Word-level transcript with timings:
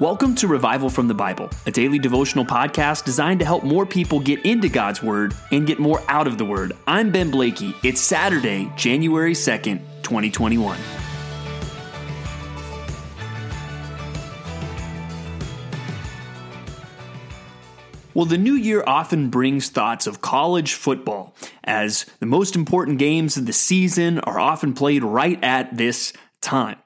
Welcome 0.00 0.34
to 0.36 0.48
Revival 0.48 0.88
from 0.88 1.06
the 1.06 1.12
Bible, 1.14 1.50
a 1.66 1.70
daily 1.70 1.98
devotional 1.98 2.46
podcast 2.46 3.04
designed 3.04 3.40
to 3.40 3.44
help 3.44 3.62
more 3.62 3.84
people 3.84 4.20
get 4.20 4.42
into 4.46 4.70
God's 4.70 5.02
Word 5.02 5.34
and 5.50 5.66
get 5.66 5.78
more 5.78 6.02
out 6.08 6.26
of 6.26 6.38
the 6.38 6.46
Word. 6.46 6.72
I'm 6.86 7.12
Ben 7.12 7.30
Blakey. 7.30 7.74
It's 7.84 8.00
Saturday, 8.00 8.72
January 8.74 9.34
2nd, 9.34 9.80
2021. 10.02 10.78
Well, 18.14 18.24
the 18.24 18.38
new 18.38 18.54
year 18.54 18.82
often 18.86 19.28
brings 19.28 19.68
thoughts 19.68 20.06
of 20.06 20.22
college 20.22 20.72
football, 20.72 21.34
as 21.64 22.06
the 22.18 22.26
most 22.26 22.56
important 22.56 22.98
games 22.98 23.36
of 23.36 23.44
the 23.44 23.52
season 23.52 24.20
are 24.20 24.40
often 24.40 24.72
played 24.72 25.04
right 25.04 25.38
at 25.44 25.76
this 25.76 26.14
time. 26.40 26.78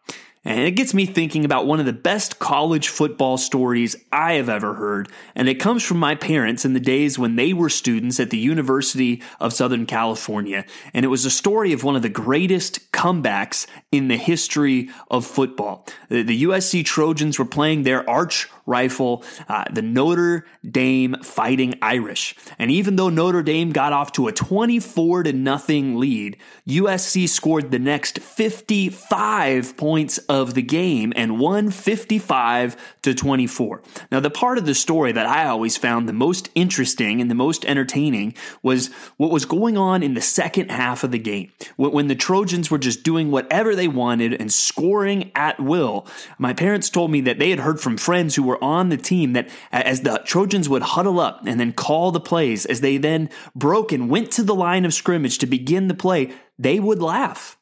And 0.47 0.61
it 0.61 0.77
gets 0.77 0.95
me 0.95 1.07
thinking 1.07 1.45
about 1.45 1.67
one 1.67 1.81
of 1.81 1.87
the 1.87 1.93
best 1.93 2.39
college 2.39 2.87
football 2.87 3.37
stories 3.37 3.97
I 4.13 4.35
have 4.35 4.49
ever 4.49 4.75
heard. 4.75 5.09
And 5.35 5.49
it 5.49 5.57
comes 5.57 5.83
from 5.83 5.99
my 5.99 6.15
parents 6.15 6.65
in 6.65 6.73
the 6.73 6.79
days 6.79 7.19
when 7.19 7.35
they 7.35 7.53
were 7.53 7.69
students 7.69 8.21
at 8.21 8.31
the 8.31 8.39
University 8.39 9.25
of 9.41 9.53
Southern 9.53 9.87
California. 9.87 10.65
And 10.95 11.05
it 11.05 11.09
was 11.09 11.25
a 11.25 11.31
story 11.31 11.73
of 11.73 11.83
one 11.83 11.97
of 11.97 12.03
the 12.03 12.09
greatest 12.09 12.93
comebacks 12.93 13.67
in 13.91 14.07
the 14.07 14.17
history 14.17 14.89
of 15.11 15.27
football. 15.27 15.85
The, 16.11 16.45
USC 16.45 16.85
Trojans 16.85 17.41
were 17.41 17.45
playing 17.45 17.83
their 17.83 18.09
arch 18.09 18.49
rifle, 18.67 19.25
uh, 19.49 19.65
the 19.73 19.83
Notre 19.83 20.47
Dame 20.69 21.17
Fighting 21.23 21.75
Irish. 21.83 22.37
And 22.59 22.71
even 22.71 22.97
though 22.97 23.09
Notre 23.09 23.43
Dame 23.43 23.73
got 23.73 23.93
off 23.93 24.13
to 24.13 24.29
a 24.29 24.33
24 24.33 25.25
to 25.25 25.33
nothing 25.33 25.99
lead, 25.99 26.37
USC 26.69 27.29
scored 27.29 27.71
the 27.71 27.79
next 27.79 28.19
55 28.21 29.77
points 29.77 30.19
of 30.43 30.55
the 30.55 30.63
game 30.63 31.13
and 31.17 31.39
won 31.39 31.71
55 31.71 32.77
to 33.03 33.15
24. 33.15 33.83
Now, 34.13 34.21
the 34.21 34.31
part 34.31 34.59
of 34.59 34.67
the 34.67 34.75
story 34.75 35.13
that 35.13 35.27
I 35.27 35.47
always 35.47 35.79
found 35.79 36.07
the 36.07 36.13
most 36.13 36.51
interesting 36.55 37.21
and 37.21 37.31
the 37.31 37.35
most 37.35 37.65
entertaining 37.65 38.35
was 38.63 38.89
what 39.17 39.31
was 39.31 39.47
going 39.47 39.79
on 39.79 40.03
in 40.03 40.13
the 40.15 40.21
second 40.21 40.71
half 40.71 41.05
of 41.05 41.11
the 41.11 41.19
game. 41.19 41.51
When 41.77 42.09
the 42.09 42.15
Trojans 42.15 42.71
were 42.71 42.79
just 42.79 43.03
doing 43.03 43.31
whatever 43.31 43.75
they 43.75 43.89
wanted 43.89 44.35
and 44.35 44.53
scoring 44.53 45.33
at 45.35 45.59
will, 45.59 46.07
my 46.39 46.53
parents 46.53 46.91
told 46.91 47.11
me 47.11 47.23
that 47.23 47.39
they 47.39 47.51
had 47.51 47.61
heard 47.61 47.81
from 47.81 47.97
friends 47.97 48.35
who 48.35 48.43
were 48.43 48.63
on 48.63 48.91
the 48.91 48.97
team 48.99 49.33
that 49.33 49.49
as 49.73 50.03
the 50.03 50.21
Trojans 50.25 50.69
would 50.69 50.83
huddle 50.83 51.19
up 51.19 51.47
and 51.47 51.59
then 51.59 51.73
call 51.73 52.11
the 52.11 52.21
plays, 52.21 52.67
as 52.67 52.83
they 52.83 52.99
then 52.99 53.31
broke 53.55 53.91
and 53.91 54.11
went 54.11 54.31
to 54.33 54.43
the 54.43 54.55
line 54.55 54.85
of 54.85 54.93
scrimmage 54.93 55.39
to 55.39 55.47
begin 55.47 55.89
the 55.89 55.95
play, 55.95 56.33
they 56.59 56.79
would 56.79 57.01
laugh. 57.01 57.56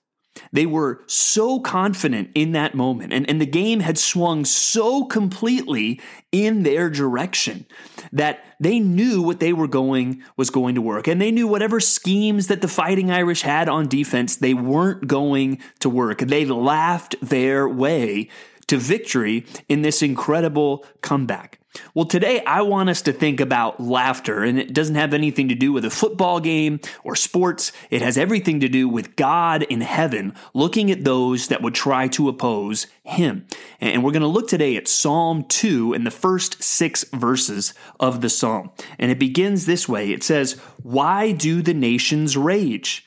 They 0.52 0.66
were 0.66 1.02
so 1.06 1.60
confident 1.60 2.30
in 2.34 2.52
that 2.52 2.74
moment, 2.74 3.12
and, 3.12 3.28
and 3.28 3.40
the 3.40 3.46
game 3.46 3.80
had 3.80 3.98
swung 3.98 4.44
so 4.44 5.04
completely 5.04 6.00
in 6.32 6.64
their 6.64 6.90
direction 6.90 7.66
that 8.12 8.44
they 8.58 8.80
knew 8.80 9.22
what 9.22 9.40
they 9.40 9.52
were 9.52 9.68
going 9.68 10.22
was 10.36 10.50
going 10.50 10.74
to 10.74 10.82
work. 10.82 11.06
And 11.06 11.20
they 11.20 11.30
knew 11.30 11.46
whatever 11.46 11.80
schemes 11.80 12.48
that 12.48 12.60
the 12.60 12.68
Fighting 12.68 13.10
Irish 13.10 13.42
had 13.42 13.68
on 13.68 13.88
defense, 13.88 14.36
they 14.36 14.54
weren't 14.54 15.06
going 15.06 15.60
to 15.80 15.88
work. 15.88 16.18
They 16.18 16.44
laughed 16.44 17.16
their 17.22 17.68
way 17.68 18.28
to 18.66 18.78
victory 18.78 19.46
in 19.68 19.82
this 19.82 20.02
incredible 20.02 20.84
comeback. 21.00 21.58
Well, 21.92 22.04
today 22.04 22.42
I 22.44 22.62
want 22.62 22.88
us 22.88 23.02
to 23.02 23.12
think 23.12 23.40
about 23.40 23.80
laughter, 23.80 24.44
and 24.44 24.58
it 24.58 24.72
doesn't 24.72 24.94
have 24.94 25.12
anything 25.12 25.48
to 25.48 25.54
do 25.54 25.72
with 25.72 25.84
a 25.84 25.90
football 25.90 26.38
game 26.38 26.80
or 27.02 27.16
sports. 27.16 27.72
It 27.90 28.00
has 28.02 28.16
everything 28.16 28.60
to 28.60 28.68
do 28.68 28.88
with 28.88 29.16
God 29.16 29.62
in 29.64 29.80
heaven 29.80 30.34
looking 30.52 30.90
at 30.90 31.04
those 31.04 31.48
that 31.48 31.62
would 31.62 31.74
try 31.74 32.08
to 32.08 32.28
oppose 32.28 32.86
Him. 33.02 33.46
And 33.80 34.04
we're 34.04 34.12
going 34.12 34.22
to 34.22 34.28
look 34.28 34.48
today 34.48 34.76
at 34.76 34.88
Psalm 34.88 35.44
2 35.44 35.94
in 35.94 36.04
the 36.04 36.10
first 36.10 36.62
six 36.62 37.04
verses 37.12 37.74
of 37.98 38.20
the 38.20 38.30
Psalm. 38.30 38.70
And 38.98 39.10
it 39.10 39.18
begins 39.18 39.66
this 39.66 39.88
way 39.88 40.12
It 40.12 40.22
says, 40.22 40.52
Why 40.82 41.32
do 41.32 41.60
the 41.60 41.74
nations 41.74 42.36
rage? 42.36 43.06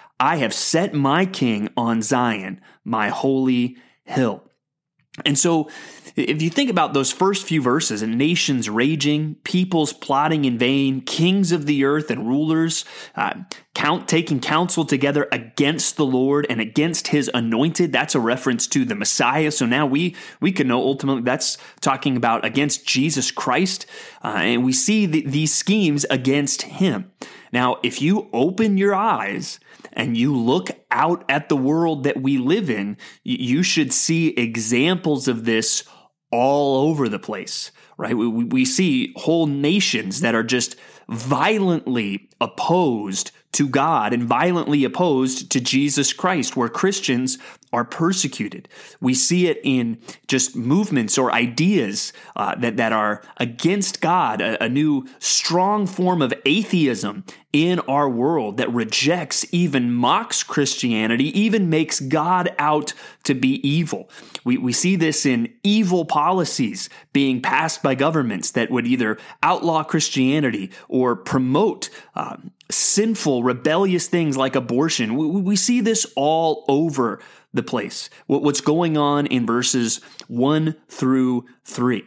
I 0.21 0.35
have 0.35 0.53
set 0.53 0.93
my 0.93 1.25
king 1.25 1.69
on 1.75 2.03
Zion, 2.03 2.61
my 2.85 3.09
holy 3.09 3.77
hill. 4.03 4.43
And 5.25 5.37
so, 5.37 5.67
if 6.15 6.41
you 6.41 6.49
think 6.49 6.69
about 6.69 6.93
those 6.93 7.11
first 7.11 7.45
few 7.45 7.61
verses, 7.61 8.01
and 8.03 8.17
nations 8.17 8.69
raging, 8.69 9.35
peoples 9.43 9.93
plotting 9.93 10.45
in 10.45 10.59
vain, 10.59 11.01
kings 11.01 11.51
of 11.51 11.65
the 11.65 11.85
earth 11.85 12.11
and 12.11 12.27
rulers 12.27 12.85
uh, 13.15 13.33
count 13.73 14.07
taking 14.07 14.39
counsel 14.39 14.85
together 14.85 15.27
against 15.31 15.97
the 15.97 16.05
Lord 16.05 16.45
and 16.49 16.61
against 16.61 17.07
His 17.07 17.29
anointed, 17.33 17.91
that's 17.91 18.13
a 18.13 18.19
reference 18.19 18.67
to 18.67 18.85
the 18.85 18.95
Messiah. 18.95 19.49
So 19.51 19.65
now 19.65 19.87
we 19.87 20.15
we 20.39 20.51
can 20.51 20.67
know 20.67 20.81
ultimately 20.81 21.23
that's 21.23 21.57
talking 21.81 22.15
about 22.15 22.45
against 22.45 22.85
Jesus 22.85 23.31
Christ, 23.31 23.87
uh, 24.23 24.35
and 24.37 24.63
we 24.63 24.71
see 24.71 25.07
the, 25.07 25.25
these 25.25 25.53
schemes 25.53 26.05
against 26.11 26.61
Him. 26.61 27.11
Now, 27.51 27.77
if 27.83 28.01
you 28.01 28.29
open 28.33 28.77
your 28.77 28.95
eyes 28.95 29.59
and 29.93 30.15
you 30.15 30.35
look 30.35 30.69
out 30.89 31.25
at 31.29 31.49
the 31.49 31.57
world 31.57 32.03
that 32.03 32.21
we 32.21 32.37
live 32.37 32.69
in, 32.69 32.97
you 33.23 33.63
should 33.63 33.91
see 33.91 34.29
examples 34.29 35.27
of 35.27 35.45
this 35.45 35.83
all 36.31 36.89
over 36.89 37.09
the 37.09 37.19
place, 37.19 37.71
right? 37.97 38.15
We, 38.15 38.27
we 38.27 38.65
see 38.65 39.13
whole 39.17 39.47
nations 39.47 40.21
that 40.21 40.35
are 40.35 40.43
just 40.43 40.75
violently 41.09 42.29
opposed 42.39 43.31
to 43.53 43.67
God 43.67 44.13
and 44.13 44.23
violently 44.23 44.85
opposed 44.85 45.51
to 45.51 45.59
Jesus 45.59 46.13
Christ, 46.13 46.55
where 46.55 46.69
Christians 46.69 47.37
are 47.73 47.85
persecuted. 47.85 48.67
We 48.99 49.13
see 49.13 49.47
it 49.47 49.59
in 49.63 49.99
just 50.27 50.55
movements 50.55 51.17
or 51.17 51.31
ideas 51.31 52.13
uh, 52.35 52.55
that, 52.55 52.77
that 52.77 52.91
are 52.91 53.21
against 53.37 54.01
God, 54.01 54.41
a, 54.41 54.63
a 54.63 54.69
new 54.69 55.07
strong 55.19 55.87
form 55.87 56.21
of 56.21 56.33
atheism 56.45 57.23
in 57.53 57.79
our 57.81 58.09
world 58.09 58.57
that 58.57 58.71
rejects, 58.73 59.45
even 59.51 59.91
mocks 59.91 60.43
Christianity, 60.43 61.37
even 61.37 61.69
makes 61.69 61.99
God 61.99 62.53
out 62.57 62.93
to 63.23 63.33
be 63.33 63.65
evil. 63.67 64.09
We, 64.43 64.57
we 64.57 64.73
see 64.73 64.95
this 64.95 65.25
in 65.25 65.53
evil 65.63 66.05
policies 66.05 66.89
being 67.13 67.41
passed 67.41 67.83
by 67.83 67.95
governments 67.95 68.51
that 68.51 68.71
would 68.71 68.87
either 68.87 69.17
outlaw 69.43 69.83
Christianity 69.83 70.71
or 70.87 71.15
promote 71.15 71.89
um, 72.15 72.51
sinful, 72.69 73.43
rebellious 73.43 74.07
things 74.07 74.37
like 74.37 74.55
abortion. 74.55 75.15
We, 75.15 75.27
we 75.27 75.55
see 75.55 75.81
this 75.81 76.05
all 76.15 76.63
over 76.67 77.19
the 77.53 77.63
place. 77.63 78.09
What's 78.27 78.61
going 78.61 78.97
on 78.97 79.27
in 79.27 79.45
verses 79.45 80.01
1 80.27 80.75
through 80.87 81.45
3. 81.65 82.03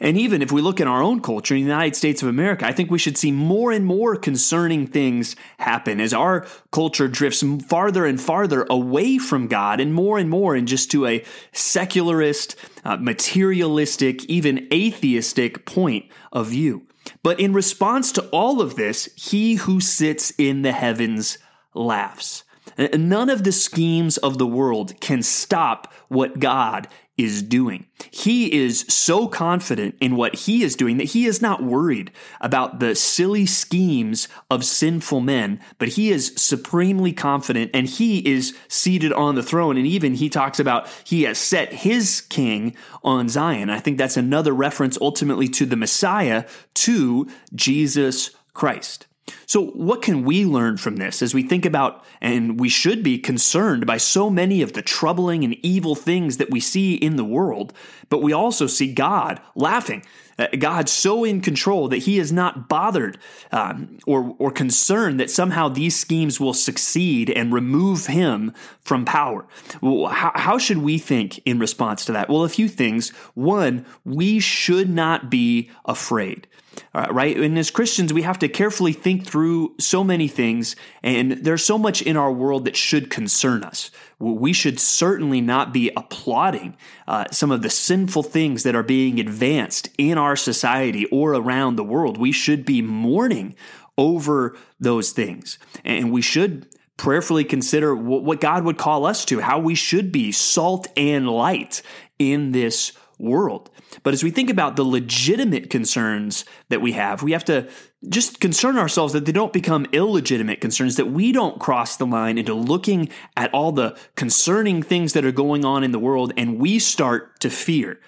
And 0.00 0.18
even 0.18 0.42
if 0.42 0.50
we 0.50 0.60
look 0.60 0.80
in 0.80 0.88
our 0.88 1.02
own 1.02 1.20
culture 1.20 1.54
in 1.54 1.62
the 1.62 1.68
United 1.68 1.94
States 1.94 2.20
of 2.20 2.28
America, 2.28 2.66
I 2.66 2.72
think 2.72 2.90
we 2.90 2.98
should 2.98 3.16
see 3.16 3.30
more 3.30 3.70
and 3.70 3.86
more 3.86 4.16
concerning 4.16 4.88
things 4.88 5.36
happen 5.58 6.00
as 6.00 6.12
our 6.12 6.46
culture 6.72 7.06
drifts 7.06 7.44
farther 7.68 8.04
and 8.04 8.20
farther 8.20 8.66
away 8.68 9.18
from 9.18 9.46
God 9.46 9.78
and 9.78 9.94
more 9.94 10.18
and 10.18 10.28
more 10.28 10.56
and 10.56 10.66
just 10.66 10.90
to 10.90 11.06
a 11.06 11.24
secularist, 11.52 12.56
uh, 12.84 12.96
materialistic, 12.96 14.24
even 14.24 14.66
atheistic 14.72 15.64
point 15.64 16.06
of 16.32 16.48
view. 16.48 16.86
But 17.22 17.38
in 17.38 17.52
response 17.52 18.10
to 18.12 18.28
all 18.30 18.60
of 18.60 18.74
this, 18.74 19.08
he 19.16 19.54
who 19.54 19.80
sits 19.80 20.32
in 20.36 20.62
the 20.62 20.72
heavens 20.72 21.38
laughs. 21.72 22.42
None 22.78 23.30
of 23.30 23.44
the 23.44 23.52
schemes 23.52 24.16
of 24.18 24.38
the 24.38 24.46
world 24.46 25.00
can 25.00 25.22
stop 25.22 25.92
what 26.08 26.38
God 26.38 26.88
is 27.16 27.42
doing. 27.42 27.86
He 28.10 28.52
is 28.52 28.84
so 28.88 29.28
confident 29.28 29.94
in 30.00 30.16
what 30.16 30.34
he 30.34 30.64
is 30.64 30.74
doing 30.74 30.96
that 30.96 31.04
he 31.04 31.26
is 31.26 31.40
not 31.40 31.62
worried 31.62 32.10
about 32.40 32.80
the 32.80 32.96
silly 32.96 33.46
schemes 33.46 34.26
of 34.50 34.64
sinful 34.64 35.20
men, 35.20 35.60
but 35.78 35.88
he 35.88 36.10
is 36.10 36.32
supremely 36.36 37.12
confident 37.12 37.70
and 37.72 37.86
he 37.86 38.18
is 38.28 38.56
seated 38.66 39.12
on 39.12 39.36
the 39.36 39.44
throne. 39.44 39.76
And 39.76 39.86
even 39.86 40.14
he 40.14 40.28
talks 40.28 40.58
about 40.58 40.88
he 41.04 41.22
has 41.22 41.38
set 41.38 41.72
his 41.72 42.20
king 42.20 42.74
on 43.04 43.28
Zion. 43.28 43.70
I 43.70 43.78
think 43.78 43.96
that's 43.96 44.16
another 44.16 44.52
reference 44.52 44.98
ultimately 45.00 45.46
to 45.48 45.66
the 45.66 45.76
Messiah, 45.76 46.44
to 46.74 47.28
Jesus 47.54 48.30
Christ. 48.54 49.06
So, 49.46 49.66
what 49.66 50.02
can 50.02 50.24
we 50.24 50.44
learn 50.44 50.76
from 50.76 50.96
this 50.96 51.22
as 51.22 51.34
we 51.34 51.42
think 51.42 51.64
about 51.64 52.04
and 52.20 52.60
we 52.60 52.68
should 52.68 53.02
be 53.02 53.18
concerned 53.18 53.86
by 53.86 53.96
so 53.96 54.28
many 54.28 54.62
of 54.62 54.74
the 54.74 54.82
troubling 54.82 55.44
and 55.44 55.56
evil 55.62 55.94
things 55.94 56.36
that 56.36 56.50
we 56.50 56.60
see 56.60 56.94
in 56.94 57.16
the 57.16 57.24
world, 57.24 57.72
but 58.10 58.22
we 58.22 58.32
also 58.32 58.66
see 58.66 58.92
God 58.92 59.40
laughing? 59.54 60.04
Uh, 60.38 60.48
God 60.58 60.88
so 60.88 61.24
in 61.24 61.40
control 61.40 61.88
that 61.88 61.98
he 61.98 62.18
is 62.18 62.32
not 62.32 62.68
bothered 62.68 63.18
um, 63.52 63.98
or, 64.06 64.34
or 64.38 64.50
concerned 64.50 65.20
that 65.20 65.30
somehow 65.30 65.68
these 65.68 65.98
schemes 65.98 66.40
will 66.40 66.54
succeed 66.54 67.30
and 67.30 67.52
remove 67.52 68.06
him 68.06 68.52
from 68.80 69.04
power. 69.04 69.46
Well, 69.80 70.08
how, 70.08 70.32
how 70.34 70.58
should 70.58 70.78
we 70.78 70.98
think 70.98 71.38
in 71.46 71.58
response 71.58 72.04
to 72.06 72.12
that? 72.12 72.28
Well, 72.28 72.42
a 72.42 72.48
few 72.48 72.68
things. 72.68 73.10
One, 73.34 73.86
we 74.04 74.40
should 74.40 74.90
not 74.90 75.30
be 75.30 75.70
afraid. 75.84 76.48
Uh, 76.94 77.06
right? 77.10 77.36
And 77.36 77.58
as 77.58 77.70
Christians, 77.70 78.12
we 78.12 78.22
have 78.22 78.38
to 78.40 78.48
carefully 78.48 78.92
think 78.92 79.26
through 79.26 79.74
so 79.78 80.04
many 80.04 80.28
things, 80.28 80.76
and 81.02 81.32
there's 81.32 81.64
so 81.64 81.78
much 81.78 82.02
in 82.02 82.16
our 82.16 82.32
world 82.32 82.64
that 82.64 82.76
should 82.76 83.10
concern 83.10 83.64
us. 83.64 83.90
We 84.18 84.52
should 84.52 84.78
certainly 84.80 85.40
not 85.40 85.72
be 85.72 85.90
applauding 85.96 86.76
uh, 87.06 87.26
some 87.30 87.50
of 87.50 87.62
the 87.62 87.70
sinful 87.70 88.22
things 88.22 88.62
that 88.62 88.76
are 88.76 88.82
being 88.82 89.18
advanced 89.20 89.88
in 89.98 90.18
our 90.18 90.36
society 90.36 91.06
or 91.06 91.34
around 91.34 91.76
the 91.76 91.84
world. 91.84 92.16
We 92.16 92.32
should 92.32 92.64
be 92.64 92.82
mourning 92.82 93.54
over 93.98 94.56
those 94.80 95.12
things, 95.12 95.58
and 95.84 96.12
we 96.12 96.22
should 96.22 96.66
prayerfully 96.96 97.44
consider 97.44 97.94
what 97.94 98.40
God 98.40 98.64
would 98.64 98.78
call 98.78 99.04
us 99.04 99.24
to, 99.26 99.40
how 99.40 99.58
we 99.58 99.74
should 99.74 100.12
be 100.12 100.30
salt 100.30 100.86
and 100.96 101.28
light 101.28 101.82
in 102.18 102.52
this 102.52 102.92
world. 103.18 103.70
But 104.02 104.14
as 104.14 104.24
we 104.24 104.30
think 104.30 104.50
about 104.50 104.76
the 104.76 104.84
legitimate 104.84 105.70
concerns 105.70 106.44
that 106.68 106.80
we 106.80 106.92
have, 106.92 107.22
we 107.22 107.32
have 107.32 107.44
to 107.46 107.68
just 108.08 108.40
concern 108.40 108.76
ourselves 108.76 109.12
that 109.12 109.24
they 109.24 109.32
don't 109.32 109.52
become 109.52 109.86
illegitimate 109.92 110.60
concerns, 110.60 110.96
that 110.96 111.06
we 111.06 111.32
don't 111.32 111.60
cross 111.60 111.96
the 111.96 112.06
line 112.06 112.38
into 112.38 112.54
looking 112.54 113.08
at 113.36 113.52
all 113.54 113.72
the 113.72 113.96
concerning 114.16 114.82
things 114.82 115.12
that 115.12 115.24
are 115.24 115.32
going 115.32 115.64
on 115.64 115.84
in 115.84 115.92
the 115.92 115.98
world 115.98 116.32
and 116.36 116.58
we 116.58 116.78
start 116.78 117.40
to 117.40 117.50
fear. 117.50 118.00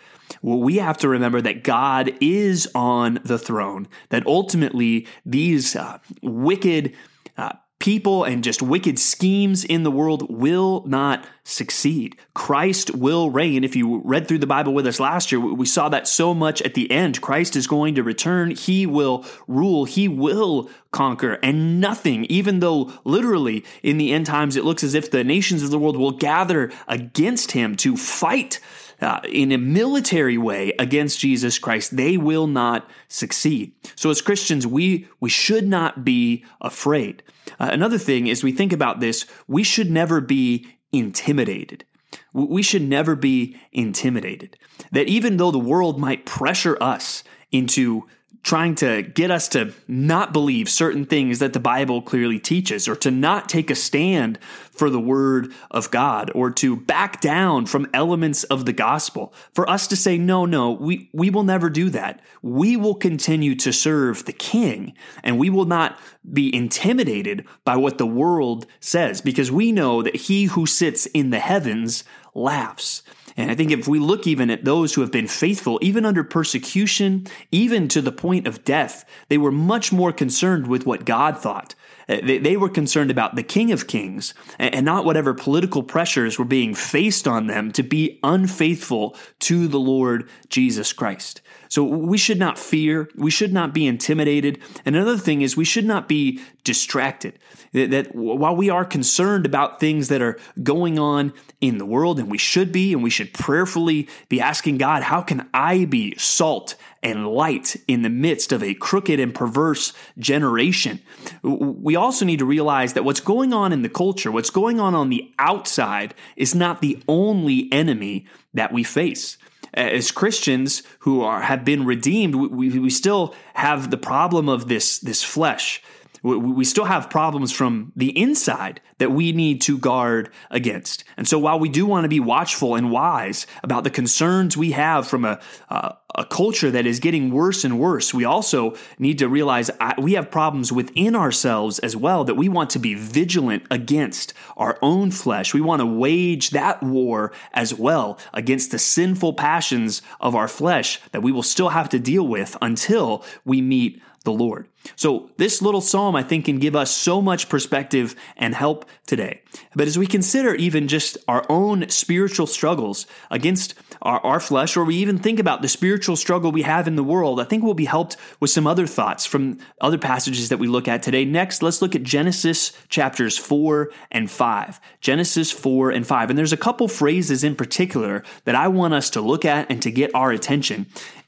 Well, 0.43 0.59
we 0.59 0.77
have 0.77 0.99
to 0.99 1.09
remember 1.09 1.41
that 1.41 1.63
God 1.63 2.13
is 2.21 2.69
on 2.75 3.21
the 3.25 3.39
throne, 3.39 3.89
that 4.09 4.27
ultimately 4.27 5.07
these 5.25 5.77
uh, 5.77 5.99
wicked 6.23 6.95
uh, 7.37 7.53
people 7.79 8.25
and 8.25 8.43
just 8.43 8.63
wicked 8.63 8.99
schemes 8.99 9.65
in 9.65 9.83
the 9.83 9.91
world 9.91 10.27
will 10.31 10.83
not 10.87 11.27
succeed. 11.45 12.17
Christ 12.35 12.95
will 12.95 13.31
reign. 13.31 13.65
If 13.65 13.77
you 13.77 14.01
read 14.05 14.27
through 14.27 14.39
the 14.39 14.47
Bible 14.47 14.73
with 14.73 14.87
us 14.87 14.99
last 14.99 15.31
year, 15.31 15.41
we 15.41 15.67
saw 15.67 15.89
that 15.91 16.09
so 16.09 16.35
much 16.35 16.63
at 16.63 16.75
the 16.75 16.91
end. 16.91 17.21
Christ 17.21 17.55
is 17.55 17.67
going 17.67 17.95
to 17.97 18.03
return. 18.03 18.51
He 18.51 18.87
will 18.87 19.25
rule. 19.47 19.85
He 19.85 20.09
will 20.09 20.71
conquer 20.91 21.35
and 21.43 21.81
nothing, 21.81 22.25
even 22.27 22.61
though 22.61 22.93
literally 23.05 23.65
in 23.83 23.99
the 23.99 24.13
end 24.13 24.27
times 24.27 24.57
it 24.57 24.65
looks 24.65 24.83
as 24.83 24.95
if 24.95 25.11
the 25.11 25.23
nations 25.23 25.63
of 25.63 25.71
the 25.71 25.79
world 25.79 25.97
will 25.97 26.13
gather 26.13 26.73
against 26.89 27.53
him 27.53 27.77
to 27.77 27.97
fight 27.97 28.59
uh, 29.01 29.21
in 29.29 29.53
a 29.53 29.59
military 29.59 30.39
way 30.39 30.73
against 30.79 31.21
Jesus 31.21 31.59
Christ, 31.59 31.97
they 31.97 32.17
will 32.17 32.47
not 32.47 32.89
succeed. 33.09 33.73
So 33.95 34.11
as 34.11 34.23
Christians, 34.23 34.67
we, 34.67 35.07
we 35.21 35.29
should 35.29 35.67
not 35.67 36.05
be 36.05 36.45
afraid. 36.61 37.23
Uh, 37.61 37.69
another 37.73 37.99
thing 37.99 38.27
is 38.27 38.43
we 38.43 38.53
think 38.53 38.73
about 38.73 39.01
this, 39.01 39.27
we 39.47 39.63
should 39.63 39.91
never 39.91 40.21
be 40.21 40.67
intimidated. 40.93 41.85
We 42.33 42.63
should 42.63 42.83
never 42.83 43.17
be 43.17 43.57
intimidated. 43.73 44.59
That 44.93 45.09
even 45.09 45.37
though 45.37 45.51
the 45.51 45.59
world 45.59 45.99
might 45.99 46.27
pressure 46.27 46.77
us 46.81 47.25
into 47.51 48.07
trying 48.47 48.77
to 48.77 49.03
get 49.03 49.29
us 49.29 49.49
to 49.49 49.73
not 49.89 50.33
believe 50.33 50.69
certain 50.69 51.05
things 51.05 51.41
that 51.41 51.53
the 51.53 51.59
Bible 51.59 52.01
clearly 52.01 52.39
teaches, 52.39 52.87
or 52.87 52.95
to 52.95 53.11
not 53.11 53.49
take 53.49 53.71
a 53.71 53.75
stand 53.75 54.39
for 54.71 54.89
the 54.89 55.01
Word 55.01 55.53
of 55.69 55.91
God, 55.91 56.31
or 56.33 56.53
to 56.53 56.77
back 56.77 57.21
down 57.21 57.67
from 57.67 57.91
elements 57.93 58.45
of 58.45 58.65
the 58.65 58.73
gospel. 58.73 59.35
For 59.53 59.69
us 59.69 59.89
to 59.89 59.97
say, 59.97 60.17
no, 60.17 60.47
no, 60.47 60.71
we, 60.71 61.11
we 61.13 61.29
will 61.29 61.43
never 61.43 61.69
do 61.69 61.91
that. 61.91 62.21
We 62.41 62.77
will 62.77 62.95
continue 62.95 63.57
to 63.57 63.73
serve 63.73 64.27
the 64.27 64.33
King, 64.33 64.95
and 65.25 65.41
we 65.41 65.51
will 65.51 65.65
not 65.65 65.99
be 66.33 66.55
intimidated 66.55 67.45
by 67.65 67.77
what 67.77 67.99
the 67.99 68.07
world 68.07 68.65
says, 68.79 69.21
because 69.21 69.51
we 69.51 69.73
know 69.73 70.03
that 70.03 70.15
He 70.15 70.45
who 70.45 70.67
sits 70.67 71.07
in 71.07 71.31
the 71.31 71.41
heavens 71.41 72.05
laughs. 72.33 73.03
And 73.37 73.51
I 73.51 73.55
think 73.55 73.71
if 73.71 73.87
we 73.87 73.99
look 73.99 74.27
even 74.27 74.51
at 74.51 74.65
those 74.65 74.95
who 74.95 75.03
have 75.03 75.13
been 75.13 75.29
faithful, 75.29 75.79
even 75.83 76.07
under 76.07 76.25
persecution, 76.25 77.27
even 77.53 77.87
to 77.89 78.01
the 78.01 78.13
point 78.13 78.47
of 78.47 78.65
death, 78.65 79.05
they 79.29 79.37
were 79.37 79.53
much 79.53 79.93
more 79.93 80.13
concerned 80.13 80.67
with 80.67 80.87
what 80.87 81.05
God 81.05 81.39
thought. 81.39 81.75
Uh, 82.09 82.19
they 82.23 82.57
were 82.57 82.69
concerned 82.69 83.11
about 83.11 83.35
the 83.35 83.43
King 83.43 83.73
of 83.73 83.87
Kings 83.87 84.33
and 84.59 84.87
not 84.87 85.05
whatever 85.05 85.35
political 85.35 85.83
pressures 85.83 86.39
were 86.39 86.45
being 86.45 86.75
faced 86.75 87.27
on 87.27 87.49
them 87.49 87.73
to 87.73 87.83
be 87.83 88.21
unfaithful 88.23 89.17
to 89.41 89.67
the 89.67 89.81
Lord 89.81 90.29
Jesus 90.49 90.93
Christ. 90.93 91.41
So 91.69 91.83
we 91.83 92.17
should 92.17 92.39
not 92.39 92.59
fear. 92.59 93.09
We 93.17 93.31
should 93.31 93.53
not 93.53 93.75
be 93.75 93.87
intimidated. 93.87 94.61
And 94.85 94.95
another 94.95 95.19
thing 95.19 95.43
is 95.43 95.57
we 95.57 95.65
should 95.65 95.85
not 95.85 96.09
be 96.09 96.41
distracted. 96.63 97.39
That, 97.73 98.15
while 98.15 98.55
we 98.55 98.71
are 98.71 98.85
concerned 98.85 99.45
about 99.45 99.81
things 99.81 100.09
that 100.09 100.23
are 100.23 100.39
going 100.63 100.99
on 100.99 101.33
in 101.61 101.79
the 101.79 101.85
world, 101.85 102.19
and 102.19 102.31
we 102.31 102.39
should 102.39 102.73
be, 102.73 102.93
and 102.93 103.03
we 103.03 103.11
should 103.11 103.35
prayerfully 103.35 104.09
be 104.29 104.41
asking 104.41 104.79
God, 104.79 105.03
how 105.03 105.23
can 105.23 105.49
I 105.53 105.85
be 105.85 106.15
salt 106.17 106.77
and 107.07 107.27
light 107.27 107.77
in 107.87 108.03
the 108.03 108.11
midst 108.11 108.53
of 108.53 108.63
a 108.63 108.75
crooked 108.75 109.21
and 109.21 109.35
perverse 109.35 109.93
generation? 110.19 111.01
We 111.43 111.97
also 111.97 112.25
need 112.25 112.41
to 112.41 112.45
realize 112.45 112.93
that 112.95 113.05
what's 113.05 113.21
going 113.21 113.53
on 113.53 113.73
in 113.73 113.83
the 113.83 113.89
culture, 113.89 114.33
what's 114.33 114.51
going 114.51 114.81
on 114.81 114.95
on 114.95 115.09
the 115.09 115.33
outside, 115.39 116.15
is 116.37 116.55
not 116.55 116.81
the 116.81 117.03
only 117.09 117.73
enemy 117.73 118.27
that 118.55 118.73
we 118.73 118.85
face 118.85 119.39
as 119.75 120.11
Christians 120.11 120.83
who 121.01 121.23
are 121.23 121.43
have 121.43 121.65
been 121.65 121.85
redeemed, 121.85 122.35
we, 122.35 122.79
we 122.79 122.91
still 122.91 123.35
have 123.55 123.91
the 123.91 123.99
problem 123.99 124.49
of 124.49 124.69
this 124.69 124.99
this 124.99 125.23
flesh 125.23 125.83
we 126.27 126.65
still 126.65 126.87
have 126.87 127.09
problems 127.09 127.53
from 127.53 127.93
the 127.95 128.19
inside 128.19 128.81
that 128.99 129.13
we 129.13 129.31
need 129.31 129.61
to 129.61 129.79
guard 129.79 130.31
against. 130.51 131.05
And 131.17 131.29
so 131.29 131.39
while 131.39 131.61
we 131.61 131.69
do 131.69 131.87
want 131.87 132.05
to 132.05 132.09
be 132.09 132.19
watchful 132.19 132.75
and 132.75 132.91
wise 132.91 133.47
about 133.63 133.85
the 133.85 133.91
concerns 133.91 134.57
we 134.57 134.73
have 134.73 135.07
from 135.07 135.25
a, 135.25 135.39
a, 135.69 135.97
a 136.17 136.25
culture 136.25 136.71
that 136.71 136.85
is 136.85 136.99
getting 136.99 137.31
worse 137.31 137.63
and 137.63 137.79
worse, 137.79 138.13
we 138.13 138.25
also 138.25 138.75
need 138.99 139.19
to 139.19 139.29
realize 139.29 139.71
uh, 139.79 139.93
we 139.99 140.15
have 140.15 140.31
problems 140.31 140.73
within 140.73 141.15
ourselves 141.15 141.79
as 141.81 141.95
well 141.95 142.25
that 142.25 142.35
we 142.35 142.49
want 142.49 142.71
to 142.71 142.79
be 142.81 142.95
vigilant 142.95 143.63
against 143.71 144.33
our 144.57 144.79
own 144.83 145.13
flesh. 145.13 145.55
We 145.55 145.61
want 145.61 145.81
to 145.81 145.87
wage 145.87 146.51
that 146.51 146.83
war 146.83 147.33
as 147.53 147.73
well 147.73 148.19
against 148.33 148.73
the 148.73 148.79
sinful 148.79 149.35
passions 149.35 150.03
of 150.21 150.35
our 150.35 150.49
flesh 150.49 151.01
that 151.13 151.23
we 151.23 151.31
will 151.31 151.45
still 151.45 151.69
have 151.69 151.89
to 151.91 152.01
deal 152.01 152.27
with 152.27 152.57
until 152.61 153.25
we 153.45 153.61
meet 153.61 154.03
the 154.27 154.33
Lord. 154.33 154.69
So, 154.95 155.31
this 155.37 155.63
little 155.63 155.81
psalm, 155.81 156.15
I 156.15 156.23
think, 156.23 156.45
can 156.45 156.59
give 156.59 156.77
us 156.77 156.91
so 156.91 157.23
much 157.23 157.49
perspective 157.49 158.15
and 158.37 158.55
help 158.55 158.85
today. 159.07 159.41
But 159.75 159.87
as 159.87 159.99
we 159.99 160.07
consider 160.07 160.55
even 160.55 160.89
just 160.89 161.17
our 161.27 161.45
own 161.49 161.89
spiritual 161.89 162.47
struggles 162.47 163.07
against 163.31 163.75
our, 164.03 164.21
our, 164.21 164.41
flesh, 164.41 164.77
or 164.77 164.85
we 164.85 164.97
even 164.97 165.19
think 165.19 165.39
about 165.39 165.63
the 165.63 165.69
spiritual 165.69 166.17
struggle 166.17 166.53
we 166.53 166.63
have 166.63 166.87
in 166.87 166.97
the 166.97 167.03
world, 167.03 167.41
I 167.41 167.45
think 167.45 167.65
we'll 167.65 167.75
be 167.75 167.87
helped 167.87 168.17
with 168.39 168.51
some 168.51 168.67
other 168.67 168.87
thoughts 168.87 169.27
from 169.27 169.59
other 169.81 169.99
passages 169.99 170.51
that 170.51 170.59
we 170.59 170.67
look 170.67 170.89
at 170.89 171.03
today. 171.03 171.25
Next, 171.25 171.63
let's 171.63 171.81
look 171.81 171.95
at 171.95 172.03
Genesis 172.03 172.73
chapters 172.89 173.39
4 173.39 173.91
and 174.11 174.31
5. 174.31 174.81
Genesis 175.01 175.51
4 175.51 175.91
and 175.91 176.07
5. 176.07 176.31
And 176.31 176.39
there's 176.39 176.53
a 176.53 176.59
couple 176.59 176.89
phrases 176.89 177.43
in 177.43 177.57
particular 177.57 178.23
that 178.45 178.55
I 178.55 178.69
want 178.69 178.95
us 178.95 179.11
to 179.11 179.21
look 179.21 179.45
at 179.45 179.71
and 179.71 179.81
to 179.83 179.91
get 179.91 180.15
our 180.15 180.31
attention. 180.31 180.87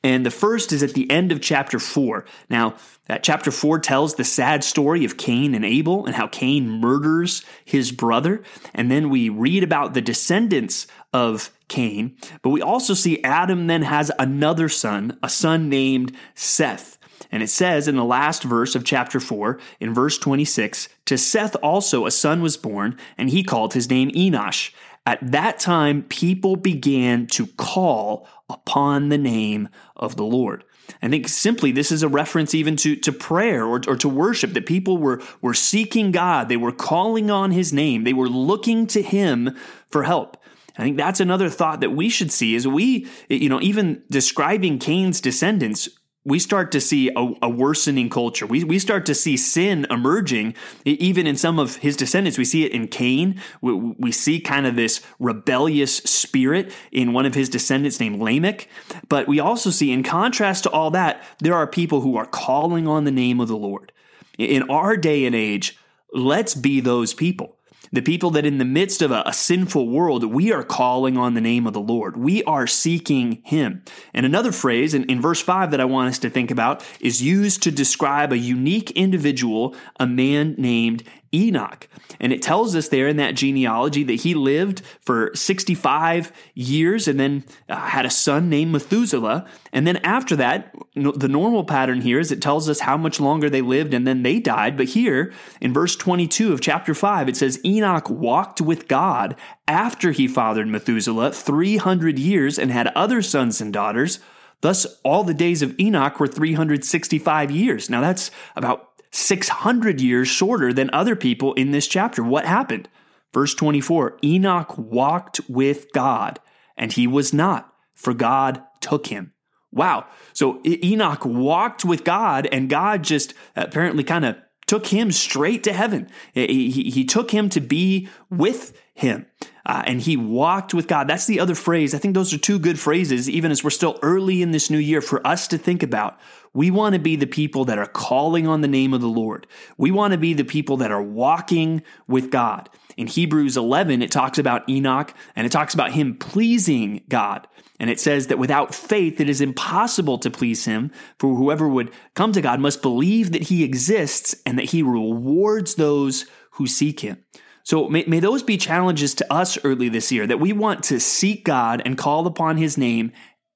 And 0.09 0.25
the 0.25 0.31
first 0.31 0.73
is 0.73 0.83
at 0.83 0.95
the 0.95 1.11
end 1.11 1.33
of 1.33 1.43
chapter 1.43 1.79
4. 1.79 2.25
Now, 2.49 2.77
that 3.09 3.23
chapter 3.23 3.51
4 3.51 3.79
tells 3.79 4.15
the 4.15 4.25
sad 4.25 4.65
story 4.65 5.05
of 5.05 5.19
Cain 5.19 5.55
and 5.55 5.67
Abel 5.67 6.07
and 6.07 6.15
how 6.15 6.29
Cain 6.29 6.81
murders 6.81 7.45
his 7.63 7.93
brother. 7.93 8.43
And 8.73 8.91
then 8.91 9.11
we 9.11 9.29
read 9.29 9.63
about 9.63 9.93
the 9.93 10.01
descendants 10.01 10.87
of 11.13 11.51
Cain. 11.69 12.17
But 12.41 12.51
we 12.51 12.63
also 12.63 12.95
see 12.95 13.23
Adam 13.23 13.67
then 13.67 13.83
has 13.83 14.11
another 14.19 14.71
son, 14.71 15.19
a 15.23 15.29
son 15.29 15.69
named 15.69 16.17
Seth. 16.35 16.97
And 17.31 17.43
it 17.43 17.51
says 17.51 17.87
in 17.87 17.97
the 17.97 18.03
last 18.03 18.43
verse 18.43 18.75
of 18.75 18.85
chapter 18.85 19.21
4, 19.21 19.61
in 19.79 19.93
verse 19.93 20.17
26, 20.17 20.89
to 21.05 21.19
Seth 21.19 21.55
also 21.57 22.07
a 22.07 22.11
son 22.11 22.41
was 22.41 22.57
born, 22.57 22.97
and 23.19 23.29
he 23.29 23.43
called 23.45 23.75
his 23.75 23.91
name 23.91 24.11
Enosh. 24.13 24.73
At 25.09 25.33
that 25.33 25.59
time, 25.59 26.03
people 26.03 26.55
began 26.55 27.29
to 27.29 27.47
call 27.47 28.29
upon 28.51 29.09
the 29.09 29.17
name 29.17 29.71
of 29.97 30.17
the 30.17 30.25
Lord. 30.25 30.65
I 31.01 31.09
think 31.09 31.29
simply 31.29 31.73
this 31.73 31.91
is 31.91 32.03
a 32.03 32.09
reference 32.09 32.55
even 32.55 32.77
to, 32.77 32.95
to 32.95 33.11
prayer 33.11 33.65
or, 33.65 33.81
or 33.89 33.97
to 33.97 34.09
worship, 34.09 34.53
that 34.53 34.67
people 34.67 34.99
were, 34.99 35.23
were 35.41 35.55
seeking 35.55 36.13
God. 36.13 36.51
They 36.51 36.59
were 36.59 36.73
calling 36.73 37.31
on 37.31 37.53
his 37.53 37.73
name. 37.73 38.05
They 38.05 38.13
were 38.13 38.29
looking 38.29 38.87
to 38.89 39.01
him 39.01 39.57
for 39.89 40.03
help. 40.03 40.37
I 40.77 40.83
think 40.83 40.99
that's 40.99 41.21
another 41.21 41.49
thought 41.49 41.81
that 41.81 41.93
we 41.93 42.11
should 42.11 42.31
see 42.31 42.55
is 42.55 42.69
we, 42.69 43.07
you 43.31 43.49
know, 43.49 43.63
even 43.63 44.03
describing 44.11 44.79
Cain's 44.79 45.23
descendants, 45.23 45.89
we 46.29 46.39
start 46.39 46.71
to 46.73 46.81
see 46.81 47.09
a, 47.17 47.33
a, 47.41 47.49
worsening 47.49 48.11
culture. 48.11 48.47
We, 48.47 48.63
we 48.63 48.79
start 48.79 49.07
to 49.07 49.15
see 49.15 49.39
sin 49.39 49.87
emerging, 49.89 50.55
even 50.85 51.27
in 51.27 51.37
some 51.37 51.59
of 51.59 51.77
his 51.77 51.97
descendants. 51.97 52.37
We 52.37 52.45
see 52.45 52.67
it 52.67 52.73
in 52.73 52.87
Cain. 52.87 53.41
We, 53.63 53.73
we 53.73 54.13
see 54.13 54.39
kind 54.39 54.67
of 54.67 54.77
this 54.77 55.01
rebellious 55.19 55.97
spirit 55.97 56.71
in 56.93 57.15
one 57.15 57.25
of 57.25 57.35
his 57.35 57.49
descendants 57.49 57.99
named 57.99 58.21
Lamech. 58.21 58.69
But 59.09 59.27
we 59.27 59.41
also 59.41 59.71
see, 59.71 59.91
in 59.91 60.03
contrast 60.03 60.65
to 60.65 60.71
all 60.71 60.91
that, 60.91 61.25
there 61.39 61.55
are 61.55 61.67
people 61.67 62.03
who 62.03 62.19
are 62.19 62.27
calling 62.27 62.87
on 62.87 63.05
the 63.05 63.11
name 63.11 63.41
of 63.41 63.49
the 63.49 63.57
Lord. 63.57 63.91
In 64.37 64.69
our 64.69 64.99
day 64.99 65.25
and 65.25 65.35
age, 65.35 65.79
let's 66.13 66.55
be 66.55 66.81
those 66.81 67.15
people. 67.15 67.58
The 67.93 68.03
people 68.03 68.31
that 68.31 68.47
in 68.47 68.59
the 68.59 68.65
midst 68.65 69.03
of 69.03 69.11
a, 69.11 69.23
a, 69.27 69.33
sinful 69.33 69.89
world, 69.89 70.25
we 70.25 70.53
are 70.53 70.63
calling 70.63 71.17
on 71.17 71.35
the 71.35 71.41
name 71.41 71.67
of 71.67 71.73
the 71.73 71.81
Lord. 71.81 72.17
We 72.17 72.43
are 72.45 72.67
seeking 72.67 73.41
Him. 73.45 73.83
And 74.13 74.27
another 74.27 74.53
phrase 74.53 74.95
in, 74.95 75.05
in 75.05 75.21
verse 75.21 75.41
5 75.41 75.71
that 75.71 75.81
I 75.81 75.85
want 75.85 76.09
us 76.09 76.19
to 76.21 76.31
think 76.31 76.51
about 76.51 76.85
is 77.01 77.23
used 77.23 77.63
to 77.63 77.71
describe 77.71 78.33
a 78.33 78.39
unique 78.39 78.91
individual, 78.93 79.75
a 79.99 80.07
man 80.07 80.55
named 80.59 81.03
Enoch. 81.33 81.89
And 82.21 82.33
it 82.33 82.43
tells 82.43 82.75
us 82.75 82.89
there 82.89 83.09
in 83.09 83.17
that 83.19 83.35
genealogy 83.35 84.05
that 84.05 84.15
he 84.15 84.35
lived 84.35 84.83
for 85.01 85.31
65 85.35 86.33
years 86.55 87.09
and 87.09 87.19
then 87.19 87.45
uh, 87.69 87.77
had 87.77 88.07
a 88.07 88.11
son 88.11 88.49
named 88.49 88.73
Methuselah. 88.73 89.47
And 89.73 89.87
then 89.87 89.99
after 89.99 90.37
that, 90.37 90.75
no, 90.95 91.13
the 91.13 91.29
normal 91.29 91.65
pattern 91.65 92.01
here 92.01 92.19
is 92.19 92.33
it 92.33 92.43
tells 92.43 92.69
us 92.69 92.81
how 92.81 92.97
much 92.97 93.21
longer 93.21 93.51
they 93.51 93.63
lived 93.63 93.95
and 93.95 94.07
then 94.07 94.23
they 94.23 94.41
died. 94.41 94.77
But 94.77 94.89
here 94.89 95.33
in 95.61 95.73
verse 95.73 95.97
22 95.97 96.53
of 96.53 96.61
chapter 96.61 96.95
5, 96.95 97.29
it 97.29 97.37
says 97.37 97.61
Enoch 97.65 98.09
walked 98.09 98.61
with 98.61 98.89
God 98.89 99.37
after 99.67 100.13
he 100.13 100.27
fathered 100.27 100.69
Methuselah 100.69 101.33
300 101.33 102.19
years 102.19 102.59
and 102.59 102.71
had 102.71 102.89
other 102.89 103.23
sons 103.23 103.61
and 103.61 103.73
daughters. 103.73 104.21
Thus, 104.61 104.87
all 105.05 105.23
the 105.23 105.35
days 105.35 105.63
of 105.63 105.79
Enoch 105.79 106.19
were 106.19 106.27
365 106.27 107.51
years. 107.51 107.89
Now, 107.89 108.01
that's 108.01 108.31
about 108.57 108.88
600 109.11 110.01
years 110.01 110.29
shorter 110.29 110.73
than 110.73 110.91
other 110.93 111.17
people 111.17 111.55
in 111.55 111.71
this 111.71 111.87
chapter. 111.87 112.23
What 112.23 112.45
happened? 112.45 112.89
Verse 113.33 113.55
24 113.55 114.19
Enoch 114.25 114.77
walked 114.79 115.41
with 115.49 115.93
God, 115.93 116.41
and 116.77 116.93
he 116.93 117.07
was 117.07 117.33
not, 117.33 117.73
for 117.95 118.15
God 118.15 118.63
took 118.81 119.09
him. 119.09 119.33
Wow. 119.71 120.07
So 120.33 120.63
Enoch 120.65 121.25
walked 121.25 121.85
with 121.85 122.05
God, 122.05 122.49
and 122.51 122.71
God 122.71 123.05
just 123.05 123.35
apparently 123.55 124.05
kind 124.05 124.25
of 124.25 124.37
took 124.67 124.87
him 124.87 125.11
straight 125.11 125.65
to 125.65 125.73
heaven. 125.73 126.09
He, 126.33 126.71
he, 126.71 126.91
he 126.91 127.05
took 127.05 127.31
him 127.33 127.49
to 127.51 127.61
be 127.61 128.09
with 128.31 128.81
him. 128.95 129.27
Uh, 129.69 129.83
and 129.87 130.01
he 130.01 130.17
walked 130.17 130.73
with 130.73 130.89
God. 130.89 131.07
That's 131.09 131.27
the 131.27 131.41
other 131.41 131.55
phrase. 131.55 131.95
I 131.95 131.99
think 131.99 132.15
those 132.15 132.33
are 132.33 132.39
two 132.39 132.59
good 132.59 132.81
phrases, 132.81 133.29
even 133.29 133.51
as 133.51 133.63
we're 133.63 133.69
still 133.69 133.99
early 134.01 134.41
in 134.41 134.51
this 134.51 134.71
new 134.71 134.79
year, 134.79 135.03
for 135.03 135.25
us 135.27 135.47
to 135.49 135.59
think 135.59 135.83
about. 135.83 136.19
We 136.55 136.71
want 136.71 136.95
to 136.95 136.99
be 136.99 137.17
the 137.17 137.27
people 137.27 137.67
that 137.67 137.79
are 137.79 137.87
calling 137.87 138.47
on 138.47 138.63
the 138.63 138.69
name 138.69 138.95
of 138.95 139.03
the 139.03 139.09
Lord. 139.09 139.47
We 139.77 139.91
want 139.91 140.13
to 140.13 140.19
be 140.19 140.33
the 140.33 140.45
people 140.45 140.79
that 140.79 140.91
are 140.91 141.03
walking 141.03 141.83
with 142.07 142.31
God. 142.31 142.71
In 142.97 143.07
Hebrews 143.07 143.59
11, 143.59 144.01
it 144.01 144.11
talks 144.11 144.39
about 144.39 144.67
Enoch 144.71 145.13
and 145.37 145.47
it 145.47 145.53
talks 145.53 145.75
about 145.75 145.93
him 145.93 146.17
pleasing 146.17 147.03
God. 147.09 147.47
And 147.79 147.91
it 147.91 148.01
says 148.01 148.29
that 148.29 148.39
without 148.39 148.75
faith, 148.75 149.21
it 149.21 149.29
is 149.29 149.41
impossible 149.41 150.19
to 150.19 150.31
please 150.31 150.65
him, 150.65 150.91
for 151.19 151.37
whoever 151.37 151.69
would 151.69 151.93
come 152.15 152.33
to 152.33 152.41
God 152.41 152.59
must 152.59 152.83
believe 152.83 153.33
that 153.33 153.43
he 153.43 153.63
exists 153.63 154.35
and 154.47 154.59
that 154.59 154.71
he 154.71 154.83
rewards 154.83 155.75
those 155.75 156.27
who 156.53 156.67
seek 156.67 157.01
him. 157.01 157.23
So 157.69 157.87
may, 157.87 158.03
may 158.07 158.19
those 158.19 158.43
be 158.43 158.57
challenges 158.57 159.15
to 159.17 159.31
us 159.31 159.63
early 159.63 159.91
this 159.91 160.11
year 160.11 160.27
that 160.27 160.41
we 160.41 160.55
want 160.55 160.85
to 160.85 160.99
seek 160.99 161.45
God 161.45 161.83
and 161.85 161.99
call 161.99 162.27
upon 162.27 162.57
his 162.57 162.79
name 162.79 163.13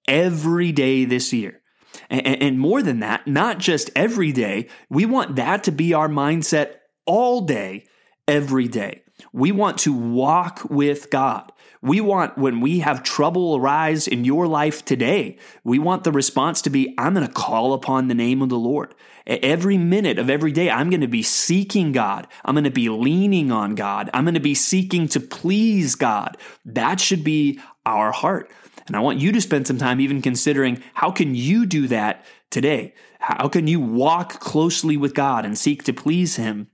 every 0.07 0.71
day 0.71 1.07
this 1.07 1.33
year. 1.33 1.63
And, 2.11 2.27
and 2.27 2.59
more 2.59 2.83
than 2.83 3.01
that, 3.01 3.27
not 3.27 3.57
just 3.57 3.89
every 3.97 4.31
day, 4.31 4.69
we 4.91 5.07
want 5.07 5.37
that 5.37 5.65
to 5.65 5.73
be 5.73 5.95
our 5.95 6.11
mindset 6.11 6.75
all 7.07 7.41
day, 7.41 7.87
every 8.29 8.69
day. 8.69 9.03
We 9.33 9.51
want 9.51 9.79
to 9.79 9.95
walk 9.95 10.61
with 10.69 11.09
God. 11.09 11.51
We 11.81 12.03
want, 12.03 12.37
when 12.37 12.61
we 12.61 12.81
have 12.81 13.03
trouble 13.03 13.57
arise 13.57 14.07
in 14.07 14.27
your 14.27 14.47
life 14.47 14.85
today, 14.85 15.39
we 15.65 15.79
want 15.79 16.05
the 16.05 16.13
response 16.13 16.61
to 16.63 16.71
be, 16.71 16.95
I'm 16.99 17.15
going 17.15 17.27
to 17.27 17.33
call 17.33 17.73
upon 17.73 18.09
the 18.09 18.15
name 18.15 18.43
of 18.43 18.51
the 18.51 18.59
Lord. 18.59 18.95
Every 19.27 19.79
minute 19.79 20.19
of 20.19 20.29
every 20.29 20.53
day, 20.53 20.71
I'm 20.71 20.91
going 20.91 21.01
to 21.01 21.07
be 21.07 21.23
seeking 21.23 21.93
God. 21.93 22.27
I'm 22.45 22.55
going 22.55 22.65
to 22.65 22.71
be 22.71 22.89
leaning 22.89 23.53
on 23.53 23.75
God. 23.75 24.11
I'm 24.13 24.25
going 24.25 24.35
to 24.35 24.41
be 24.41 24.55
seeking 24.55 25.09
to 25.09 25.21
please 25.21 25.95
God. 25.95 26.37
That 26.65 27.01
should 27.01 27.23
be 27.25 27.61
our 27.87 28.13
heart. 28.13 28.51
And 28.87 28.97
I 28.97 29.01
want 29.01 29.21
you 29.21 29.33
to 29.33 29.41
spend 29.41 29.67
some 29.67 29.79
time 29.79 30.01
even 30.01 30.23
considering 30.23 30.83
how 30.95 31.11
can 31.11 31.35
you 31.35 31.67
do 31.67 31.87
that 31.89 32.25
today? 32.51 32.95
How 33.21 33.49
can 33.49 33.69
you 33.69 33.81
walk 33.81 34.41
closely 34.41 34.97
with 34.97 35.15
God 35.15 35.45
and 35.45 35.57
seek 35.57 35.85
to 35.85 35.93
please 35.93 36.37
Him 36.37 36.69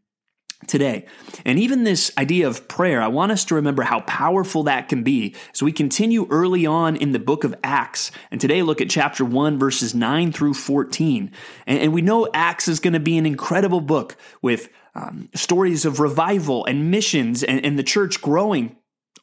today. 0.67 1.07
And 1.45 1.59
even 1.59 1.85
this 1.85 2.11
idea 2.19 2.49
of 2.49 2.67
prayer, 2.67 3.01
I 3.01 3.09
want 3.09 3.33
us 3.33 3.45
to 3.47 3.55
remember 3.55 3.83
how 3.83 4.01
powerful 4.01 4.65
that 4.65 4.89
can 4.89 5.03
be 5.03 5.35
So 5.53 5.65
we 5.65 5.73
continue 5.73 6.27
early 6.31 6.67
on 6.67 6.97
in 6.97 7.13
the 7.13 7.19
book 7.19 7.45
of 7.45 7.55
Acts. 7.63 8.11
And 8.31 8.41
today 8.41 8.63
look 8.63 8.81
at 8.81 8.91
chapter 8.91 9.25
1, 9.25 9.59
verses 9.59 9.95
9 9.95 10.33
through 10.33 10.55
14. 10.55 11.31
And, 11.67 11.79
and 11.79 11.93
we 11.93 12.03
know 12.03 12.29
Acts 12.35 12.67
is 12.69 12.81
going 12.81 12.93
to 12.93 13.01
be 13.01 13.17
an 13.19 13.27
incredible 13.27 13.81
book 13.81 14.17
with 14.43 14.69
um, 14.95 15.29
stories 15.35 15.85
of 15.85 16.01
revival 16.01 16.65
and 16.67 16.91
missions 16.91 17.45
and, 17.45 17.65
and 17.65 17.79
the 17.79 17.85
church 17.85 18.21
growing 18.21 18.77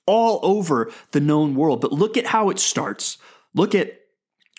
all 0.08 0.40
over 0.44 0.92
the 1.12 1.20
known 1.20 1.56
world. 1.56 1.82
But 1.82 1.92
look 1.92 2.16
at 2.16 2.28
how 2.28 2.50
it 2.50 2.60
starts. 2.60 3.18
Look 3.54 3.76
at 3.76 4.00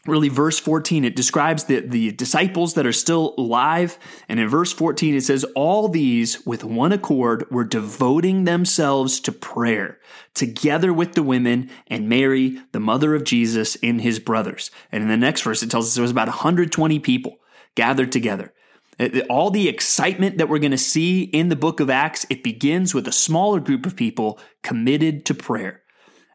really 0.06 0.28
verse 0.28 0.58
14 0.58 1.04
it 1.04 1.16
describes 1.16 1.64
the, 1.64 1.80
the 1.80 2.12
disciples 2.12 2.74
that 2.74 2.86
are 2.86 2.92
still 2.92 3.34
alive. 3.38 3.98
And 4.28 4.40
in 4.40 4.48
verse 4.48 4.72
14 4.72 5.14
it 5.14 5.22
says 5.22 5.44
all 5.54 5.88
these 5.88 6.44
with 6.46 6.64
one 6.64 6.92
accord 6.92 7.50
were 7.50 7.64
devoting 7.64 8.44
themselves 8.44 9.20
to 9.20 9.32
prayer 9.32 9.98
together 10.34 10.92
with 10.92 11.14
the 11.14 11.22
women 11.22 11.70
and 11.86 12.08
mary 12.08 12.58
the 12.72 12.80
mother 12.80 13.14
of 13.14 13.24
jesus 13.24 13.76
and 13.82 14.00
his 14.00 14.18
brothers. 14.18 14.70
And 14.92 15.02
in 15.02 15.08
the 15.08 15.16
next 15.16 15.42
verse 15.42 15.62
it 15.62 15.70
tells 15.70 15.86
us 15.86 15.94
there 15.94 16.02
was 16.02 16.10
about 16.10 16.28
120 16.28 16.98
people 17.00 17.38
gathered 17.74 18.12
together. 18.12 18.52
All 19.28 19.50
the 19.50 19.68
excitement 19.68 20.38
that 20.38 20.48
we're 20.48 20.58
going 20.58 20.70
to 20.70 20.78
see 20.78 21.24
in 21.24 21.50
the 21.50 21.56
book 21.56 21.80
of 21.80 21.90
Acts, 21.90 22.24
it 22.30 22.42
begins 22.42 22.94
with 22.94 23.06
a 23.06 23.12
smaller 23.12 23.60
group 23.60 23.84
of 23.84 23.94
people 23.94 24.38
committed 24.62 25.26
to 25.26 25.34
prayer. 25.34 25.82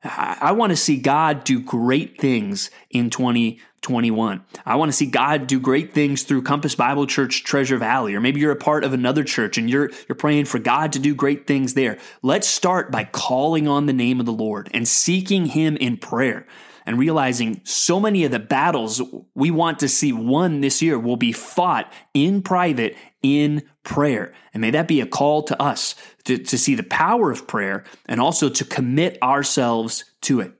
I 0.03 0.53
want 0.53 0.72
to 0.72 0.75
see 0.75 0.98
God 0.98 1.43
do 1.43 1.60
great 1.60 2.20
things 2.20 2.72
in 2.89 3.12
2021. 3.12 4.43
I 4.65 4.75
want 4.75 4.89
to 4.89 4.98
see 4.98 5.05
God 5.05 5.46
do 5.46 5.60
great 5.60 5.93
things 5.93 6.24
through 6.24 6.41
Compass 6.41 6.74
Bible 6.74 7.05
Church 7.05 7.43
Treasure 7.43 7.77
Valley, 7.77 8.15
or 8.15 8.22
maybe 8.22 8.39
you're 8.39 8.51
a 8.51 8.55
part 8.55 8.84
of 8.84 8.93
another 8.93 9.24
church 9.24 9.60
and 9.60 9.70
you're, 9.70 9.91
you're 10.10 10.15
praying 10.15 10.46
for 10.46 10.58
God 10.58 10.93
to 10.93 11.00
do 11.00 11.13
great 11.13 11.46
things 11.46 11.75
there. 11.75 12.00
Let's 12.24 12.48
start 12.48 12.91
by 12.91 13.03
calling 13.03 13.67
on 13.67 13.86
the 13.86 13.93
name 13.93 14.20
of 14.20 14.25
the 14.25 14.34
Lord 14.34 14.72
and 14.74 14.88
seeking 14.88 15.46
Him 15.48 15.77
in 15.77 15.98
prayer 15.98 16.48
and 16.91 17.00
realizing 17.00 17.62
so 17.63 18.01
many 18.01 18.25
of 18.25 18.31
the 18.31 18.39
battles 18.39 19.01
we 19.33 19.50
want 19.50 19.79
to 19.79 19.88
see 19.88 20.12
won 20.12 20.60
this 20.60 20.81
year 20.81 21.00
will 21.00 21.15
be 21.15 21.31
fought 21.31 21.89
in 22.13 22.41
private 22.41 22.98
in 23.24 23.63
prayer. 23.83 24.33
And 24.53 24.60
may 24.60 24.71
that 24.71 24.89
be 24.89 25.00
a 25.00 25.05
call 25.05 25.43
to 25.43 25.62
us 25.62 25.95
to, 26.25 26.38
to 26.38 26.57
see 26.57 26.75
the 26.75 26.83
power 26.83 27.31
of 27.31 27.48
prayer 27.48 27.86
and 28.07 28.19
also 28.19 28.50
to 28.50 28.65
commit 28.65 29.17
ourselves 29.24 30.03
to 30.24 30.41
it. 30.41 30.51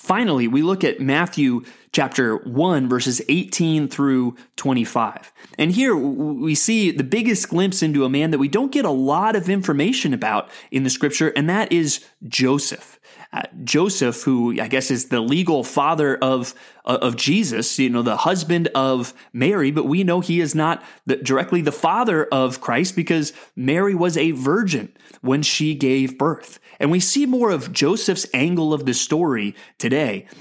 Finally, 0.00 0.48
we 0.48 0.62
look 0.62 0.82
at 0.82 0.98
Matthew 0.98 1.62
chapter 1.92 2.36
1, 2.36 2.88
verses 2.88 3.20
18 3.28 3.86
through 3.86 4.34
25. 4.56 5.30
And 5.58 5.70
here 5.70 5.94
we 5.94 6.54
see 6.54 6.90
the 6.90 7.04
biggest 7.04 7.50
glimpse 7.50 7.82
into 7.82 8.06
a 8.06 8.08
man 8.08 8.30
that 8.30 8.38
we 8.38 8.48
don't 8.48 8.72
get 8.72 8.86
a 8.86 8.90
lot 8.90 9.36
of 9.36 9.50
information 9.50 10.14
about 10.14 10.48
in 10.70 10.84
the 10.84 10.90
scripture, 10.90 11.28
and 11.36 11.50
that 11.50 11.70
is 11.70 12.02
Joseph. 12.26 12.98
Uh, 13.32 13.42
Joseph, 13.62 14.22
who 14.22 14.58
I 14.60 14.68
guess 14.68 14.90
is 14.90 15.08
the 15.08 15.20
legal 15.20 15.62
father 15.62 16.16
of 16.16 16.54
uh, 16.84 16.98
of 17.02 17.16
Jesus, 17.16 17.78
you 17.78 17.90
know, 17.90 18.02
the 18.02 18.16
husband 18.16 18.68
of 18.74 19.14
Mary, 19.32 19.70
but 19.70 19.84
we 19.84 20.02
know 20.02 20.20
he 20.20 20.40
is 20.40 20.54
not 20.54 20.82
the, 21.06 21.16
directly 21.16 21.60
the 21.60 21.70
father 21.70 22.24
of 22.32 22.60
Christ 22.60 22.96
because 22.96 23.32
Mary 23.54 23.94
was 23.94 24.16
a 24.16 24.32
virgin 24.32 24.92
when 25.20 25.42
she 25.42 25.74
gave 25.74 26.18
birth. 26.18 26.58
And 26.80 26.90
we 26.90 26.98
see 26.98 27.26
more 27.26 27.50
of 27.50 27.72
Joseph's 27.72 28.26
angle 28.32 28.72
of 28.72 28.86
the 28.86 28.94
story 28.94 29.54
today. 29.78 29.89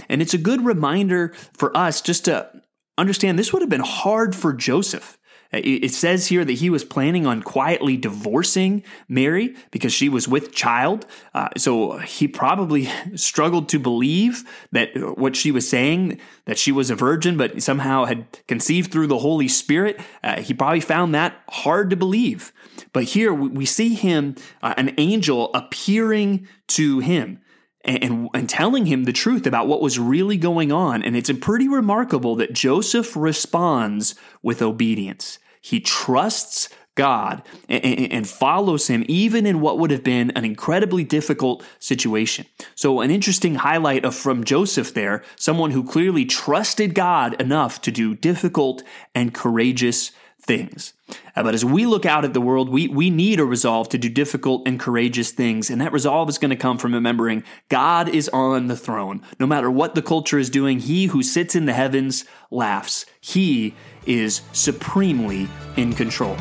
And 0.08 0.22
it's 0.22 0.34
a 0.34 0.38
good 0.38 0.66
reminder 0.66 1.34
for 1.54 1.76
us 1.76 2.02
just 2.02 2.26
to 2.26 2.50
understand 2.98 3.40
this 3.40 3.54
would 3.54 3.62
have 3.62 3.70
been 3.70 3.82
hard 3.82 4.36
for 4.36 4.54
Joseph. 4.54 5.18
It 5.52 5.92
says 5.94 6.28
here 6.28 6.46
that 6.46 6.54
he 6.54 6.70
was 6.70 6.84
planning 6.84 7.26
on 7.26 7.42
quietly 7.42 7.98
divorcing 7.98 8.84
Mary 9.08 9.56
because 9.72 9.92
she 9.92 10.08
was 10.08 10.28
with 10.28 10.54
child. 10.54 11.08
Uh, 11.34 11.50
so 11.58 11.98
he 11.98 12.28
probably 12.28 12.88
struggled 13.16 13.68
to 13.70 13.80
believe 13.80 14.44
that 14.72 15.18
what 15.18 15.36
she 15.36 15.52
was 15.52 15.68
saying, 15.68 16.20
that 16.46 16.60
she 16.60 16.72
was 16.72 16.92
a 16.92 16.96
virgin, 16.96 17.36
but 17.36 17.64
somehow 17.64 18.06
had 18.06 18.28
conceived 18.48 18.92
through 18.92 19.08
the 19.08 19.18
Holy 19.18 19.48
Spirit. 19.48 20.00
Uh, 20.24 20.40
he 20.40 20.54
probably 20.54 20.82
found 20.82 21.16
that 21.16 21.42
hard 21.50 21.90
to 21.90 21.96
believe. 21.96 22.54
But 22.94 23.06
here 23.06 23.34
we 23.34 23.66
see 23.66 23.96
him, 23.96 24.36
uh, 24.62 24.76
an 24.78 24.94
angel 25.00 25.52
appearing 25.56 26.48
to 26.68 27.00
him. 27.00 27.42
And, 27.86 28.30
and, 28.34 28.50
telling 28.50 28.86
him 28.86 29.06
the 29.06 29.14
truth 29.14 29.48
about 29.48 29.68
what 29.68 29.82
was 29.82 29.98
really 29.98 30.38
going 30.38 30.72
on. 30.72 31.02
And 31.02 31.16
it's 31.16 31.32
pretty 31.40 31.68
remarkable 31.68 32.36
that 32.36 32.54
Joseph 32.54 33.16
responds 33.16 34.16
with 34.42 34.62
obedience. 34.62 35.40
He 35.62 35.80
trusts 35.80 36.70
God 36.96 37.44
and, 37.70 38.12
and, 38.12 38.28
follows 38.28 38.88
him 38.88 39.06
even 39.08 39.46
in 39.46 39.62
what 39.62 39.80
would 39.80 39.90
have 39.90 40.04
been 40.04 40.32
an 40.32 40.44
incredibly 40.44 41.06
difficult 41.06 41.64
situation. 41.80 42.46
So 42.76 43.00
an 43.00 43.10
interesting 43.10 43.56
highlight 43.56 44.04
of 44.04 44.14
from 44.14 44.44
Joseph 44.44 44.94
there, 44.94 45.24
someone 45.38 45.72
who 45.72 45.86
clearly 45.86 46.26
trusted 46.26 46.94
God 46.94 47.40
enough 47.42 47.80
to 47.84 47.92
do 47.92 48.16
difficult 48.16 48.84
and 49.16 49.34
courageous 49.34 50.12
things. 50.50 50.94
Uh, 51.36 51.44
but 51.44 51.54
as 51.54 51.64
we 51.64 51.86
look 51.86 52.08
out 52.08 52.26
at 52.26 52.34
the 52.34 52.42
world, 52.42 52.70
we, 52.70 52.88
we 52.88 53.12
need 53.12 53.40
a 53.40 53.46
resolve 53.46 53.88
to 53.90 54.00
do 54.00 54.10
difficult 54.10 54.68
and 54.68 54.80
courageous 54.80 55.30
things. 55.30 55.70
And 55.70 55.80
that 55.80 55.94
resolve 55.94 56.28
is 56.28 56.40
going 56.40 56.50
to 56.50 56.56
come 56.56 56.80
from 56.80 56.96
remembering 56.96 57.44
God 57.70 58.10
is 58.10 58.28
on 58.30 58.66
the 58.66 58.76
throne. 58.76 59.22
No 59.40 59.46
matter 59.46 59.70
what 59.70 59.94
the 59.94 60.02
culture 60.02 60.40
is 60.40 60.50
doing, 60.50 60.80
he 60.80 61.06
who 61.06 61.22
sits 61.22 61.56
in 61.56 61.66
the 61.68 61.74
heavens 61.74 62.26
laughs. 62.50 63.06
He 63.22 63.76
is 64.08 64.42
supremely 64.52 65.48
in 65.78 65.94
control. 65.94 66.36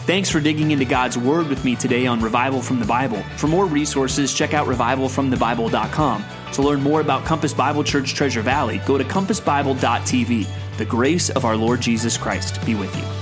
Thanks 0.00 0.28
for 0.28 0.40
digging 0.40 0.72
into 0.72 0.84
God's 0.84 1.16
Word 1.16 1.46
with 1.46 1.64
me 1.64 1.76
today 1.76 2.08
on 2.08 2.20
Revival 2.20 2.60
from 2.60 2.80
the 2.80 2.84
Bible. 2.84 3.22
For 3.36 3.46
more 3.46 3.66
resources, 3.66 4.34
check 4.34 4.54
out 4.54 4.66
revivalfromthebible.com. 4.66 6.24
To 6.54 6.62
learn 6.62 6.82
more 6.82 7.00
about 7.00 7.24
Compass 7.24 7.54
Bible 7.54 7.84
Church 7.84 8.12
Treasure 8.12 8.42
Valley, 8.42 8.82
go 8.84 8.98
to 8.98 9.04
compassbible.tv. 9.04 10.48
The 10.78 10.84
grace 10.84 11.30
of 11.30 11.44
our 11.44 11.56
Lord 11.56 11.80
Jesus 11.80 12.18
Christ 12.18 12.64
be 12.66 12.74
with 12.74 12.94
you. 12.96 13.21